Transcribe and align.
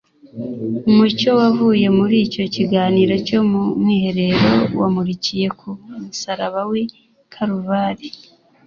Umucyo 0.89 1.29
wavuye 1.39 1.87
muri 1.97 2.15
icyo 2.25 2.43
kiganiro 2.55 3.13
cyo 3.27 3.39
mu 3.49 3.61
mwiherero 3.81 4.51
wamurikiye 4.79 5.47
ku 5.59 5.69
musaraba 6.05 6.61
w’i 6.69 6.85
Kaluvari, 7.33 8.07